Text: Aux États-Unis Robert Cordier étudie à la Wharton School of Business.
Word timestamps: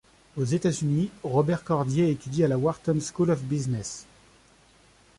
Aux 0.35 0.45
États-Unis 0.45 1.11
Robert 1.21 1.63
Cordier 1.63 2.09
étudie 2.09 2.43
à 2.43 2.47
la 2.47 2.57
Wharton 2.57 2.97
School 2.99 3.29
of 3.29 3.43
Business. 3.43 4.07